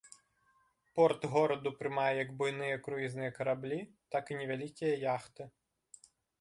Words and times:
Порт 0.99 1.27
гораду 1.33 1.73
прымае 1.81 2.07
як 2.23 2.33
буйныя 2.41 2.81
круізныя 2.89 3.31
караблі, 3.37 3.79
так 4.17 4.23
і 4.35 4.41
невялікія 4.43 4.93
яхты. 5.15 5.43